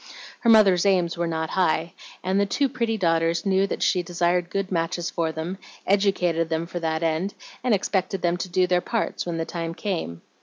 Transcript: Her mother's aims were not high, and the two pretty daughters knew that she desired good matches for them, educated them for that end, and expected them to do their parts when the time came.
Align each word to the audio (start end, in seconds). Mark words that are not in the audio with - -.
Her 0.39 0.49
mother's 0.49 0.83
aims 0.83 1.15
were 1.15 1.27
not 1.27 1.51
high, 1.51 1.93
and 2.23 2.39
the 2.39 2.47
two 2.47 2.67
pretty 2.67 2.97
daughters 2.97 3.45
knew 3.45 3.67
that 3.67 3.83
she 3.83 4.01
desired 4.01 4.49
good 4.49 4.71
matches 4.71 5.11
for 5.11 5.31
them, 5.31 5.59
educated 5.85 6.49
them 6.49 6.65
for 6.65 6.79
that 6.79 7.03
end, 7.03 7.35
and 7.63 7.71
expected 7.75 8.23
them 8.23 8.37
to 8.37 8.49
do 8.49 8.65
their 8.65 8.81
parts 8.81 9.27
when 9.27 9.37
the 9.37 9.45
time 9.45 9.75
came. 9.75 10.23